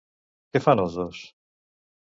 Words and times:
Què 0.55 0.61
fan 0.69 0.83
els 0.85 0.99
dos? 1.03 1.23